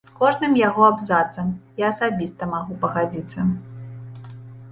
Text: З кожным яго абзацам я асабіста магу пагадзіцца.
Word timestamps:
З 0.07 0.11
кожным 0.19 0.53
яго 0.59 0.81
абзацам 0.91 1.51
я 1.81 1.85
асабіста 1.93 2.49
магу 2.55 2.79
пагадзіцца. 2.85 3.45